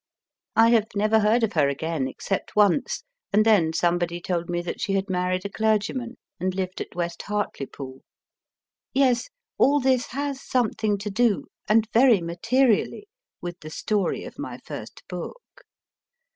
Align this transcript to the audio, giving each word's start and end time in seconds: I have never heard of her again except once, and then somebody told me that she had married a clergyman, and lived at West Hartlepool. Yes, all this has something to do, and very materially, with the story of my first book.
I 0.55 0.71
have 0.71 0.87
never 0.95 1.19
heard 1.19 1.43
of 1.43 1.53
her 1.53 1.69
again 1.69 2.07
except 2.07 2.55
once, 2.55 3.03
and 3.31 3.45
then 3.45 3.71
somebody 3.71 4.19
told 4.19 4.49
me 4.49 4.63
that 4.63 4.81
she 4.81 4.93
had 4.93 5.11
married 5.11 5.45
a 5.45 5.49
clergyman, 5.49 6.17
and 6.39 6.55
lived 6.55 6.81
at 6.81 6.95
West 6.95 7.21
Hartlepool. 7.21 8.01
Yes, 8.95 9.29
all 9.59 9.79
this 9.79 10.07
has 10.07 10.41
something 10.41 10.97
to 10.97 11.11
do, 11.11 11.45
and 11.69 11.87
very 11.93 12.19
materially, 12.19 13.09
with 13.43 13.59
the 13.59 13.69
story 13.69 14.23
of 14.23 14.39
my 14.39 14.57
first 14.57 15.03
book. 15.07 15.65